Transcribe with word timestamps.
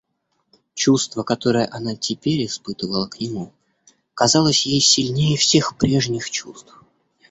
Чувство, 0.73 1.21
которое 1.21 1.69
она 1.71 1.95
теперь 1.95 2.47
испытывала 2.47 3.07
к 3.07 3.19
нему, 3.19 3.53
казалось 4.15 4.65
ей 4.65 4.81
сильнее 4.81 5.37
всех 5.37 5.77
прежних 5.77 6.27
чувств. 6.31 6.75